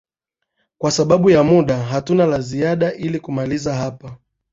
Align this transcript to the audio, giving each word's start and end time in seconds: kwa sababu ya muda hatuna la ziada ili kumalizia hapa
kwa 0.77 0.91
sababu 0.91 1.29
ya 1.29 1.43
muda 1.43 1.77
hatuna 1.83 2.25
la 2.25 2.41
ziada 2.41 2.93
ili 2.93 3.19
kumalizia 3.19 3.73
hapa 3.73 4.17